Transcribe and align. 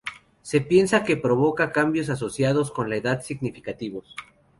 Se 0.41 0.61
piensa 0.61 1.03
que 1.03 1.15
provoca 1.15 1.71
cambios 1.71 2.09
asociados 2.09 2.71
con 2.71 2.89
la 2.89 2.95
edad 2.95 3.21
significativos. 3.21 4.15